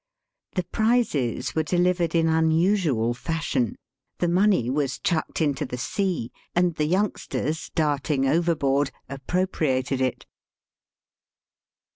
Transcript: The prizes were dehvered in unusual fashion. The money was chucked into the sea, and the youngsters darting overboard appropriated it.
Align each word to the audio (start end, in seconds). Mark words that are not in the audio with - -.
The 0.55 0.63
prizes 0.63 1.53
were 1.53 1.61
dehvered 1.63 2.15
in 2.15 2.27
unusual 2.27 3.13
fashion. 3.13 3.75
The 4.17 4.27
money 4.27 4.67
was 4.67 4.97
chucked 4.97 5.41
into 5.41 5.63
the 5.63 5.77
sea, 5.77 6.31
and 6.55 6.73
the 6.73 6.87
youngsters 6.87 7.69
darting 7.75 8.25
overboard 8.27 8.89
appropriated 9.09 10.01
it. 10.01 10.25